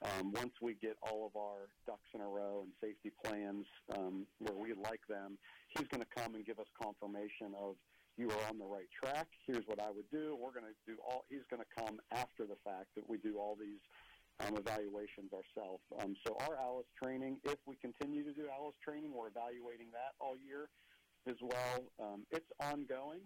Um, 0.04 0.34
once 0.34 0.52
we 0.62 0.76
get 0.76 0.98
all 1.02 1.26
of 1.26 1.40
our 1.40 1.72
ducks 1.88 2.10
in 2.14 2.20
a 2.20 2.28
row 2.28 2.66
and 2.68 2.74
safety 2.82 3.12
plans 3.24 3.66
um, 3.96 4.28
where 4.40 4.56
we 4.56 4.74
like 4.74 5.00
them, 5.08 5.38
he's 5.78 5.88
going 5.88 6.04
to 6.04 6.12
come 6.12 6.36
and 6.36 6.46
give 6.46 6.60
us 6.60 6.68
confirmation 6.76 7.56
of 7.56 7.76
you 8.18 8.30
are 8.30 8.44
on 8.50 8.60
the 8.60 8.66
right 8.66 8.90
track. 8.92 9.28
Here's 9.48 9.66
what 9.66 9.82
I 9.82 9.90
would 9.90 10.10
do. 10.12 10.38
We're 10.38 10.54
going 10.54 10.70
to 10.70 10.78
do 10.86 11.00
all. 11.02 11.26
He's 11.30 11.48
going 11.50 11.64
to 11.64 11.72
come 11.72 11.98
after 12.12 12.46
the 12.46 12.60
fact 12.64 12.94
that 12.96 13.08
we 13.08 13.18
do 13.18 13.40
all 13.40 13.58
these 13.58 13.82
um, 14.46 14.58
evaluations 14.58 15.32
ourselves. 15.34 15.82
Um, 15.98 16.14
so 16.26 16.38
our 16.46 16.60
ALICE 16.60 16.90
training, 17.02 17.38
if 17.44 17.58
we 17.66 17.76
continue 17.82 18.24
to 18.24 18.34
do 18.34 18.46
ALICE 18.52 18.78
training, 18.84 19.14
we're 19.16 19.34
evaluating 19.34 19.90
that 19.98 20.14
all 20.20 20.36
year 20.38 20.70
as 21.28 21.36
well. 21.42 21.84
Um, 22.00 22.26
it's 22.32 22.50
ongoing, 22.60 23.22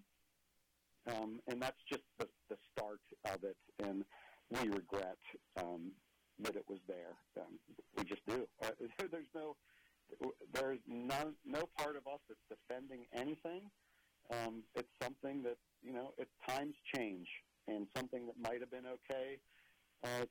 um, 1.07 1.39
and 1.47 1.61
that's 1.61 1.81
just 1.89 2.03
the, 2.19 2.27
the 2.49 2.57
start 2.71 2.99
of 3.25 3.43
it. 3.43 3.57
And 3.83 4.03
we 4.49 4.69
regret 4.69 5.17
um, 5.57 5.91
that 6.39 6.55
it 6.55 6.65
was 6.67 6.79
there. 6.87 7.15
Um, 7.37 7.59
we 7.97 8.03
just 8.03 8.25
do. 8.27 8.47
Uh, 8.63 8.71
there's 9.11 9.27
no 9.35 9.55
there's 10.53 10.79
no 10.87 11.33
no 11.45 11.63
part 11.77 11.95
of 11.97 12.07
us 12.07 12.19
that's 12.27 12.39
defending 12.49 13.05
anything. 13.13 13.69
Um, 14.31 14.63
it's 14.75 14.89
something 15.01 15.43
that 15.43 15.57
you 15.83 15.93
know, 15.93 16.13
at 16.19 16.27
times 16.47 16.75
change, 16.95 17.27
and 17.67 17.87
something 17.95 18.25
that 18.25 18.35
might 18.41 18.61
have 18.61 18.71
been 18.71 18.85
okay 18.85 19.37
uh, 20.03 20.25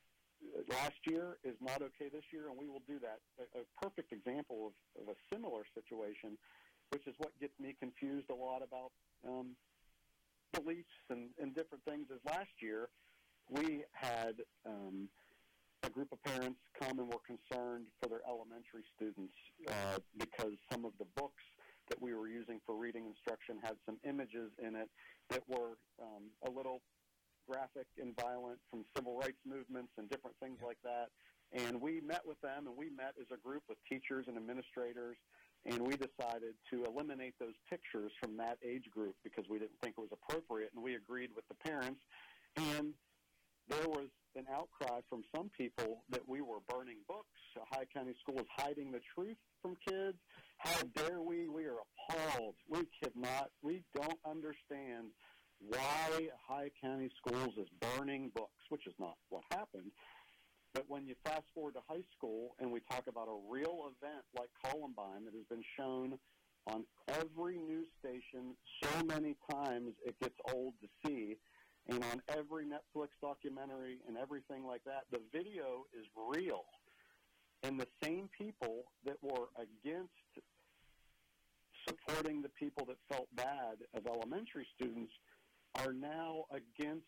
last 0.68 1.00
year 1.08 1.38
is 1.44 1.56
not 1.60 1.82
okay 1.82 2.08
this 2.12 2.24
year, 2.32 2.48
and 2.48 2.58
we 2.58 2.68
will 2.68 2.82
do 2.86 2.98
that. 3.00 3.20
A, 3.38 3.60
a 3.60 3.64
perfect 3.80 4.12
example 4.12 4.72
of, 4.72 5.02
of 5.02 5.08
a 5.08 5.18
similar 5.32 5.62
situation, 5.74 6.36
which 6.90 7.06
is 7.06 7.14
what 7.18 7.38
gets 7.40 7.58
me 7.60 7.74
confused 7.78 8.30
a 8.30 8.34
lot 8.34 8.62
about 8.62 8.92
um, 9.26 9.56
beliefs 10.52 10.96
and, 11.10 11.30
and 11.40 11.54
different 11.54 11.84
things, 11.84 12.06
is 12.10 12.20
last 12.26 12.50
year 12.60 12.88
we 13.50 13.84
had 13.92 14.34
um, 14.66 15.08
a 15.82 15.90
group 15.90 16.10
of 16.12 16.22
parents 16.24 16.58
come 16.80 16.98
and 16.98 17.08
were 17.08 17.22
concerned 17.26 17.86
for 18.00 18.08
their 18.08 18.22
elementary 18.26 18.84
students 18.96 19.34
uh, 19.68 19.98
because 20.18 20.54
some 20.72 20.84
of 20.84 20.92
the 20.98 21.06
books 21.16 21.42
that 21.88 22.00
we 22.02 22.14
were 22.14 22.28
using 22.28 22.60
for 22.66 22.74
reading 22.74 23.06
instruction 23.06 23.56
had 23.62 23.76
some 23.86 23.96
images 24.04 24.50
in 24.58 24.74
it 24.74 24.90
that 25.30 25.42
were 25.48 25.78
um, 26.02 26.26
a 26.46 26.50
little 26.50 26.82
graphic 27.48 27.86
and 28.02 28.18
violent 28.20 28.58
from 28.70 28.84
civil 28.96 29.16
rights 29.16 29.38
movements 29.46 29.92
and 29.98 30.10
different 30.10 30.36
things 30.42 30.58
like 30.64 30.78
that. 30.82 31.06
And 31.54 31.80
we 31.80 32.00
met 32.00 32.26
with 32.26 32.40
them, 32.40 32.66
and 32.66 32.76
we 32.76 32.90
met 32.90 33.14
as 33.20 33.30
a 33.32 33.38
group 33.38 33.62
with 33.68 33.78
teachers 33.88 34.26
and 34.26 34.36
administrators, 34.36 35.16
and 35.66 35.80
we 35.80 35.96
decided 35.96 36.54
to 36.70 36.84
eliminate 36.84 37.34
those 37.40 37.54
pictures 37.68 38.12
from 38.20 38.36
that 38.36 38.58
age 38.64 38.84
group 38.90 39.16
because 39.24 39.44
we 39.48 39.58
didn't 39.58 39.78
think 39.82 39.94
it 39.98 40.00
was 40.00 40.12
appropriate, 40.12 40.70
and 40.74 40.82
we 40.82 40.94
agreed 40.94 41.30
with 41.34 41.44
the 41.48 41.54
parents. 41.54 42.00
And 42.56 42.94
there 43.68 43.88
was 43.88 44.08
an 44.36 44.44
outcry 44.52 45.00
from 45.08 45.22
some 45.34 45.50
people 45.56 46.04
that 46.10 46.26
we 46.26 46.40
were 46.40 46.60
burning 46.68 46.98
books. 47.08 47.26
Ohio 47.56 47.84
County 47.92 48.14
School 48.20 48.38
is 48.38 48.46
hiding 48.56 48.92
the 48.92 49.00
truth 49.14 49.36
from 49.60 49.76
kids. 49.88 50.18
How 50.58 50.82
dare 50.94 51.20
we? 51.20 51.48
We 51.48 51.64
are 51.64 51.78
appalled. 51.82 52.54
We 52.68 52.86
cannot, 53.02 53.50
we 53.62 53.82
don't 53.94 54.18
understand 54.28 55.08
why 55.58 56.28
Ohio 56.48 56.68
County 56.80 57.10
Schools 57.18 57.54
is 57.58 57.66
burning 57.80 58.30
books, 58.34 58.62
which 58.68 58.86
is 58.86 58.94
not 58.98 59.16
what 59.30 59.42
happened. 59.50 59.90
But 60.76 60.84
when 60.88 61.06
you 61.06 61.14
fast 61.24 61.44
forward 61.54 61.72
to 61.72 61.80
high 61.88 62.04
school 62.14 62.54
and 62.60 62.70
we 62.70 62.80
talk 62.80 63.04
about 63.08 63.28
a 63.28 63.50
real 63.50 63.88
event 63.88 64.22
like 64.38 64.50
Columbine 64.62 65.24
that 65.24 65.32
has 65.32 65.46
been 65.48 65.64
shown 65.74 66.18
on 66.66 66.84
every 67.08 67.56
news 67.56 67.86
station 67.98 68.54
so 68.84 68.90
many 69.06 69.36
times 69.50 69.94
it 70.04 70.20
gets 70.20 70.34
old 70.52 70.74
to 70.82 70.88
see, 71.02 71.38
and 71.88 72.04
on 72.04 72.20
every 72.28 72.66
Netflix 72.66 73.08
documentary 73.22 74.00
and 74.06 74.18
everything 74.18 74.66
like 74.66 74.84
that, 74.84 75.04
the 75.10 75.20
video 75.32 75.86
is 75.98 76.04
real. 76.14 76.64
And 77.62 77.80
the 77.80 77.88
same 78.02 78.28
people 78.36 78.82
that 79.06 79.16
were 79.22 79.48
against 79.56 80.12
supporting 81.88 82.42
the 82.42 82.50
people 82.50 82.84
that 82.84 82.98
felt 83.10 83.28
bad 83.34 83.78
of 83.94 84.06
elementary 84.06 84.66
students 84.74 85.12
are 85.76 85.94
now 85.94 86.44
against 86.50 87.06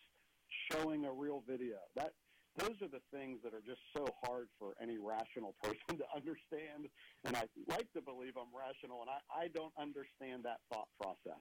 showing 0.71 1.05
a 1.05 1.11
real 1.11 1.43
video. 1.47 1.77
That 1.95 2.13
those 2.59 2.75
are 2.83 2.91
the 2.91 3.03
things 3.15 3.39
that 3.43 3.55
are 3.55 3.63
just 3.63 3.81
so 3.95 4.05
hard 4.23 4.51
for 4.59 4.75
any 4.83 4.99
rational 4.99 5.55
person 5.63 5.95
to 6.01 6.05
understand. 6.11 6.91
And 7.23 7.35
I 7.35 7.47
like 7.71 7.87
to 7.95 8.01
believe 8.03 8.35
I'm 8.35 8.51
rational, 8.51 9.01
and 9.01 9.09
I, 9.09 9.19
I 9.31 9.45
don't 9.47 9.73
understand 9.79 10.43
that 10.43 10.59
thought 10.67 10.91
process. 10.99 11.39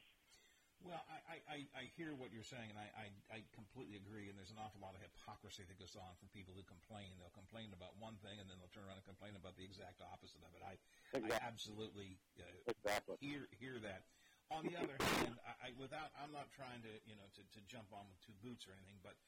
Well, 0.79 1.03
I, 1.11 1.43
I, 1.51 1.59
I 1.75 1.83
hear 1.99 2.15
what 2.15 2.31
you're 2.31 2.47
saying, 2.47 2.71
and 2.71 2.79
I, 2.79 2.87
I, 2.95 3.07
I 3.35 3.39
completely 3.51 3.99
agree. 3.99 4.31
And 4.31 4.39
there's 4.39 4.55
an 4.55 4.63
awful 4.63 4.79
lot 4.79 4.95
of 4.95 5.03
hypocrisy 5.03 5.67
that 5.67 5.75
goes 5.75 5.99
on 5.99 6.15
from 6.23 6.31
people 6.31 6.55
who 6.55 6.63
complain. 6.63 7.19
They'll 7.19 7.35
complain 7.35 7.75
about 7.75 7.99
one 7.99 8.15
thing, 8.23 8.39
and 8.39 8.47
then 8.47 8.63
they'll 8.63 8.71
turn 8.71 8.87
around 8.87 9.03
and 9.03 9.09
complain 9.09 9.35
about 9.35 9.59
the 9.59 9.67
exact 9.67 9.99
opposite 10.07 10.39
of 10.47 10.55
it. 10.55 10.63
I, 10.63 10.79
exactly. 11.19 11.35
I 11.35 11.39
absolutely 11.43 12.11
uh, 12.39 12.71
exactly. 12.71 13.19
hear 13.19 13.51
hear 13.59 13.83
that. 13.83 14.07
On 14.55 14.65
the 14.65 14.79
other 14.79 14.97
hand, 15.19 15.37
I, 15.45 15.69
I, 15.69 15.69
without 15.77 16.15
I'm 16.15 16.31
not 16.31 16.49
trying 16.55 16.81
to 16.87 16.93
you 17.05 17.19
know 17.19 17.27
to, 17.37 17.43
to 17.43 17.61
jump 17.67 17.91
on 17.91 18.07
with 18.07 18.23
two 18.23 18.39
boots 18.39 18.71
or 18.71 18.73
anything, 18.79 19.03
but 19.03 19.19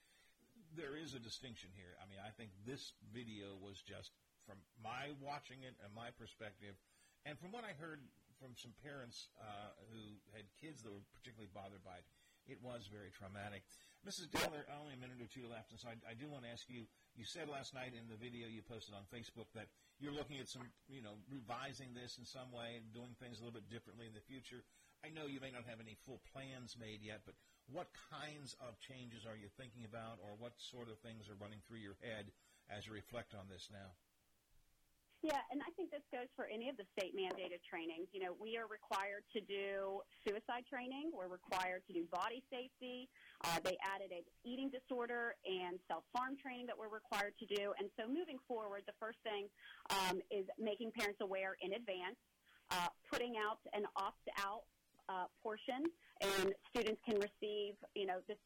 there 0.77 0.95
is 0.95 1.15
a 1.15 1.23
distinction 1.23 1.71
here. 1.75 1.99
I 1.99 2.07
mean, 2.07 2.23
I 2.23 2.31
think 2.35 2.55
this 2.67 2.95
video 3.11 3.59
was 3.59 3.83
just 3.83 4.15
from 4.47 4.59
my 4.79 5.15
watching 5.19 5.63
it 5.67 5.75
and 5.83 5.91
my 5.95 6.15
perspective, 6.15 6.79
and 7.27 7.39
from 7.39 7.51
what 7.51 7.67
I 7.67 7.75
heard 7.77 8.01
from 8.41 8.57
some 8.57 8.73
parents 8.81 9.29
uh, 9.37 9.77
who 9.93 10.17
had 10.33 10.49
kids 10.57 10.81
that 10.83 10.91
were 10.91 11.05
particularly 11.13 11.53
bothered 11.53 11.85
by 11.85 12.01
it. 12.01 12.09
It 12.49 12.57
was 12.65 12.89
very 12.89 13.13
traumatic. 13.13 13.63
Mrs. 14.01 14.33
Taylor, 14.33 14.65
only 14.81 14.97
a 14.97 15.01
minute 15.01 15.21
or 15.21 15.29
two 15.29 15.45
left, 15.45 15.77
and 15.77 15.79
so 15.79 15.93
I, 15.93 16.01
I 16.09 16.17
do 16.17 16.25
want 16.33 16.49
to 16.49 16.51
ask 16.51 16.65
you. 16.73 16.89
You 17.13 17.29
said 17.29 17.53
last 17.53 17.77
night 17.77 17.93
in 17.93 18.09
the 18.09 18.17
video 18.17 18.49
you 18.49 18.65
posted 18.65 18.97
on 18.97 19.05
Facebook 19.13 19.53
that 19.53 19.69
you're 20.01 20.17
looking 20.17 20.41
at 20.41 20.49
some, 20.49 20.65
you 20.89 21.05
know, 21.05 21.21
revising 21.29 21.93
this 21.93 22.17
in 22.17 22.25
some 22.25 22.49
way 22.49 22.81
and 22.81 22.89
doing 22.97 23.13
things 23.21 23.39
a 23.39 23.45
little 23.45 23.61
bit 23.61 23.69
differently 23.69 24.09
in 24.09 24.17
the 24.17 24.25
future. 24.25 24.65
I 25.05 25.13
know 25.13 25.29
you 25.29 25.37
may 25.37 25.53
not 25.53 25.69
have 25.69 25.85
any 25.85 26.01
full 26.09 26.25
plans 26.33 26.81
made 26.81 27.05
yet, 27.05 27.29
but 27.29 27.37
what 27.73 27.89
kinds 28.11 28.57
of 28.59 28.79
changes 28.83 29.27
are 29.27 29.39
you 29.39 29.49
thinking 29.57 29.87
about, 29.87 30.19
or 30.23 30.35
what 30.39 30.53
sort 30.59 30.91
of 30.91 30.99
things 30.99 31.31
are 31.31 31.39
running 31.39 31.63
through 31.67 31.83
your 31.83 31.97
head 32.03 32.31
as 32.67 32.87
you 32.87 32.93
reflect 32.93 33.35
on 33.35 33.47
this 33.51 33.71
now? 33.71 33.95
Yeah, 35.21 35.45
and 35.53 35.61
I 35.61 35.69
think 35.77 35.93
this 35.93 36.05
goes 36.09 36.33
for 36.33 36.49
any 36.49 36.73
of 36.73 36.81
the 36.81 36.89
state 36.97 37.13
mandated 37.13 37.61
trainings. 37.61 38.09
You 38.17 38.25
know, 38.25 38.33
we 38.41 38.57
are 38.57 38.65
required 38.65 39.29
to 39.37 39.45
do 39.45 40.01
suicide 40.25 40.65
training. 40.65 41.13
We're 41.13 41.29
required 41.29 41.85
to 41.89 41.93
do 41.93 42.09
body 42.09 42.41
safety. 42.49 43.05
Uh, 43.45 43.61
they 43.61 43.77
added 43.85 44.17
an 44.17 44.25
eating 44.49 44.73
disorder 44.73 45.37
and 45.45 45.77
self 45.93 46.09
harm 46.17 46.41
training 46.41 46.73
that 46.73 46.79
we're 46.79 46.89
required 46.89 47.37
to 47.37 47.47
do. 47.53 47.77
And 47.77 47.93
so 48.01 48.09
moving 48.09 48.41
forward, 48.49 48.89
the 48.89 48.97
first 48.97 49.21
thing 49.21 49.53
um, 49.93 50.25
is 50.33 50.49
making 50.57 50.97
parents 50.97 51.21
aware 51.21 51.53
in 51.61 51.77
advance, 51.77 52.17
uh, 52.73 52.89
putting 53.13 53.37
out 53.37 53.61
an 53.77 53.85
opt 54.01 54.25
out 54.41 54.65
uh, 55.13 55.29
portion, 55.45 55.85
and 56.21 56.53
students 56.69 57.01
can 57.05 57.17
receive, 57.17 57.75
you 57.95 58.07
know, 58.07 58.21
this 58.29 58.39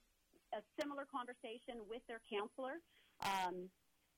a 0.54 0.62
similar 0.78 1.02
conversation 1.10 1.82
with 1.90 2.02
their 2.06 2.22
counselor. 2.30 2.78
Um, 3.26 3.66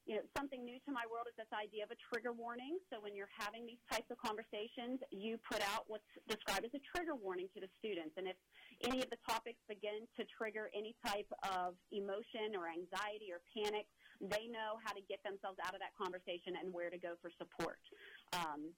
you 0.07 0.15
know, 0.15 0.23
something 0.39 0.63
new 0.63 0.79
to 0.87 0.95
my 0.95 1.03
world 1.11 1.27
is 1.27 1.35
this 1.35 1.51
idea 1.51 1.83
of 1.83 1.91
a 1.91 1.99
trigger 1.99 2.31
warning. 2.31 2.79
So 2.95 3.03
when 3.03 3.19
you're 3.19 3.33
having 3.35 3.67
these 3.67 3.83
types 3.91 4.07
of 4.07 4.23
conversations, 4.23 5.03
you 5.11 5.35
put 5.43 5.59
out 5.75 5.83
what's 5.91 6.07
described 6.31 6.63
as 6.63 6.71
a 6.79 6.83
trigger 6.95 7.19
warning 7.19 7.51
to 7.59 7.61
the 7.65 7.67
students. 7.83 8.15
And 8.15 8.31
if 8.31 8.39
any 8.87 9.03
of 9.03 9.11
the 9.11 9.19
topics 9.27 9.59
begin 9.67 10.07
to 10.15 10.23
trigger 10.31 10.71
any 10.71 10.95
type 11.03 11.27
of 11.51 11.75
emotion 11.91 12.55
or 12.55 12.71
anxiety 12.71 13.35
or 13.35 13.43
panic, 13.51 13.91
they 14.23 14.47
know 14.47 14.79
how 14.87 14.95
to 14.95 15.03
get 15.11 15.19
themselves 15.27 15.59
out 15.59 15.75
of 15.75 15.83
that 15.83 15.91
conversation 15.99 16.55
and 16.55 16.71
where 16.71 16.89
to 16.89 17.03
go 17.03 17.19
for 17.19 17.35
support. 17.35 17.83
Um, 18.31 18.71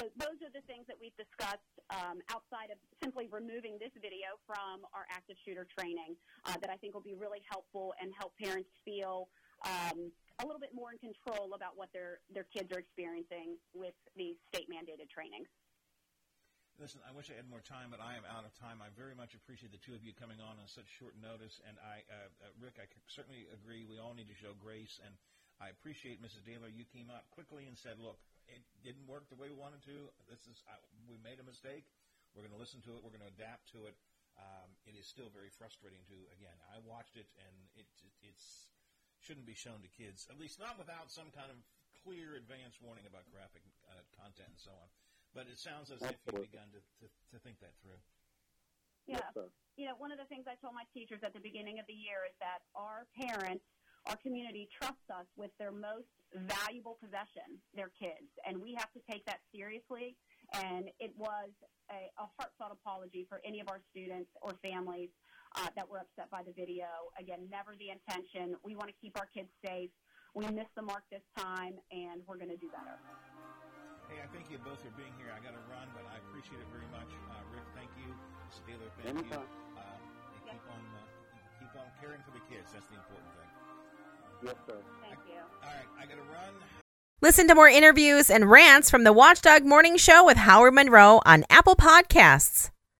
so 0.00 0.08
those 0.16 0.40
are 0.40 0.48
the 0.48 0.64
things 0.64 0.88
that 0.88 0.96
we've 0.96 1.14
discussed 1.20 1.76
um, 1.92 2.24
outside 2.32 2.72
of 2.72 2.80
simply 3.04 3.28
removing 3.28 3.76
this 3.76 3.92
video 4.00 4.40
from 4.48 4.88
our 4.96 5.04
active 5.12 5.36
shooter 5.44 5.68
training 5.76 6.16
uh, 6.48 6.56
that 6.56 6.72
I 6.72 6.80
think 6.80 6.96
will 6.96 7.04
be 7.04 7.12
really 7.12 7.44
helpful 7.44 7.92
and 8.00 8.08
help 8.16 8.32
parents 8.40 8.72
feel 8.80 9.28
um, 9.68 10.08
a 10.40 10.44
little 10.48 10.60
bit 10.60 10.72
more 10.72 10.96
in 10.96 10.98
control 11.04 11.52
about 11.52 11.76
what 11.76 11.92
their, 11.92 12.24
their 12.32 12.48
kids 12.48 12.72
are 12.72 12.80
experiencing 12.80 13.60
with 13.76 13.92
these 14.16 14.40
state 14.48 14.72
mandated 14.72 15.12
trainings. 15.12 15.52
Listen, 16.80 17.04
I 17.04 17.12
wish 17.12 17.28
I 17.28 17.36
had 17.36 17.44
more 17.44 17.60
time, 17.60 17.92
but 17.92 18.00
I 18.00 18.16
am 18.16 18.24
out 18.24 18.48
of 18.48 18.56
time. 18.56 18.80
I 18.80 18.88
very 18.96 19.12
much 19.12 19.36
appreciate 19.36 19.68
the 19.68 19.82
two 19.84 19.92
of 19.92 20.00
you 20.00 20.16
coming 20.16 20.40
on 20.40 20.56
on 20.56 20.64
such 20.64 20.88
short 20.88 21.12
notice. 21.20 21.60
And 21.68 21.76
I, 21.76 22.00
uh, 22.08 22.32
uh, 22.40 22.56
Rick, 22.56 22.80
I 22.80 22.88
certainly 23.04 23.44
agree. 23.52 23.84
We 23.84 24.00
all 24.00 24.16
need 24.16 24.32
to 24.32 24.38
show 24.38 24.56
grace. 24.56 24.96
And 25.04 25.12
I 25.60 25.68
appreciate 25.68 26.24
Mrs. 26.24 26.42
Dailer. 26.42 26.72
You 26.72 26.88
came 26.88 27.12
out 27.12 27.28
quickly 27.30 27.68
and 27.68 27.76
said, 27.76 28.00
"Look, 28.00 28.16
it 28.48 28.64
didn't 28.80 29.04
work 29.04 29.28
the 29.28 29.36
way 29.36 29.52
we 29.52 29.58
wanted 29.60 29.84
to. 29.92 30.08
This 30.26 30.48
is 30.48 30.64
I, 30.64 30.80
we 31.04 31.20
made 31.20 31.38
a 31.38 31.46
mistake. 31.46 31.84
We're 32.32 32.42
going 32.42 32.56
to 32.56 32.60
listen 32.60 32.80
to 32.88 32.96
it. 32.96 33.04
We're 33.04 33.12
going 33.12 33.28
to 33.28 33.34
adapt 33.36 33.68
to 33.76 33.84
it." 33.84 33.94
Um, 34.40 34.72
it 34.88 34.96
is 34.96 35.04
still 35.04 35.28
very 35.28 35.52
frustrating 35.52 36.00
to. 36.08 36.16
Again, 36.32 36.56
I 36.72 36.80
watched 36.80 37.20
it, 37.20 37.28
and 37.36 37.54
it, 37.76 37.86
it 38.00 38.32
it's 38.32 38.72
shouldn't 39.20 39.44
be 39.44 39.54
shown 39.54 39.84
to 39.84 39.90
kids, 39.92 40.24
at 40.32 40.40
least 40.40 40.56
not 40.56 40.80
without 40.80 41.12
some 41.12 41.28
kind 41.36 41.52
of 41.52 41.60
clear 41.92 42.40
advance 42.40 42.80
warning 42.80 43.04
about 43.04 43.28
graphic 43.28 43.60
uh, 43.92 44.00
content 44.16 44.48
and 44.48 44.60
so 44.60 44.72
on. 44.72 44.88
But 45.36 45.44
it 45.46 45.60
sounds 45.60 45.92
as 45.92 46.00
Absolutely. 46.00 46.16
if 46.16 46.24
you've 46.24 46.48
begun 46.50 46.68
to, 46.72 46.80
to, 47.04 47.06
to 47.06 47.36
think 47.44 47.60
that 47.60 47.76
through. 47.84 48.00
Yeah. 49.04 49.20
Yes, 49.36 49.52
you 49.76 49.86
know, 49.88 49.96
one 49.96 50.12
of 50.12 50.18
the 50.18 50.28
things 50.28 50.44
I 50.48 50.56
told 50.60 50.74
my 50.74 50.84
teachers 50.92 51.20
at 51.24 51.32
the 51.32 51.40
beginning 51.40 51.78
of 51.80 51.86
the 51.88 51.96
year 51.96 52.26
is 52.28 52.36
that 52.40 52.64
our 52.76 53.08
parents, 53.16 53.64
our 54.06 54.16
community 54.16 54.68
trusts 54.72 55.08
us 55.10 55.26
with 55.36 55.50
their 55.58 55.72
most 55.72 56.08
valuable 56.48 56.96
possession, 57.02 57.58
their 57.74 57.90
kids. 57.98 58.30
And 58.46 58.60
we 58.62 58.74
have 58.78 58.90
to 58.92 59.00
take 59.10 59.24
that 59.26 59.40
seriously. 59.52 60.16
And 60.54 60.88
it 60.98 61.12
was 61.18 61.50
a, 61.90 62.08
a 62.16 62.26
heartfelt 62.38 62.72
apology 62.72 63.26
for 63.28 63.40
any 63.44 63.60
of 63.60 63.68
our 63.68 63.80
students 63.90 64.30
or 64.40 64.56
families 64.62 65.10
uh, 65.56 65.68
that 65.76 65.88
were 65.88 65.98
upset 65.98 66.30
by 66.30 66.42
the 66.42 66.54
video. 66.54 66.86
Again, 67.18 67.46
never 67.50 67.74
the 67.76 67.90
intention. 67.90 68.56
We 68.64 68.74
want 68.74 68.88
to 68.88 68.96
keep 69.02 69.18
our 69.18 69.28
kids 69.30 69.50
safe. 69.64 69.90
We 70.34 70.46
missed 70.46 70.74
the 70.78 70.86
mark 70.86 71.02
this 71.10 71.26
time, 71.34 71.74
and 71.90 72.22
we're 72.22 72.38
going 72.38 72.54
to 72.54 72.60
do 72.62 72.70
better. 72.70 72.94
Hey, 74.06 74.22
I 74.22 74.30
thank 74.30 74.46
you 74.50 74.58
both 74.62 74.78
for 74.78 74.94
being 74.94 75.10
here. 75.18 75.34
I 75.34 75.42
got 75.42 75.54
to 75.54 75.64
run, 75.70 75.90
but 75.94 76.06
I 76.06 76.22
appreciate 76.30 76.62
it 76.62 76.70
very 76.70 76.86
much. 76.94 77.10
Uh, 77.30 77.42
Rick, 77.50 77.66
thank 77.74 77.90
you. 77.98 78.10
Mr. 78.46 78.62
Taylor, 78.66 78.90
thank 79.02 79.22
Anytime. 79.22 79.46
you. 79.46 79.78
And 79.78 80.46
keep 80.46 80.66
on 80.70 80.82
uh, 80.94 81.06
keep 81.58 81.72
on 81.78 81.86
caring 82.02 82.22
for 82.26 82.34
the 82.34 82.42
kids. 82.50 82.74
That's 82.74 82.86
the 82.90 82.98
important 82.98 83.30
thing. 83.38 83.59
Yes, 84.42 84.54
sir. 84.66 84.76
Thank 85.02 85.18
you. 85.28 85.34
All 85.62 85.68
right, 85.68 85.86
I 85.98 86.06
got 86.06 86.14
to 86.14 86.22
run. 86.22 86.54
Listen 87.20 87.48
to 87.48 87.54
more 87.54 87.68
interviews 87.68 88.30
and 88.30 88.50
rants 88.50 88.90
from 88.90 89.04
the 89.04 89.12
Watchdog 89.12 89.64
Morning 89.64 89.96
Show 89.96 90.24
with 90.24 90.38
Howard 90.38 90.74
Monroe 90.74 91.20
on 91.26 91.44
Apple 91.50 91.76
Podcasts. 91.76 92.70